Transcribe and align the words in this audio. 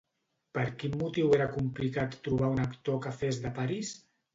Per 0.57 0.63
quin 0.83 0.95
motiu 1.01 1.29
era 1.39 1.47
complicat 1.53 2.19
trobar 2.31 2.53
un 2.59 2.67
actor 2.67 3.03
que 3.09 3.17
fes 3.23 3.45
de 3.49 3.59
Paris? 3.63 3.99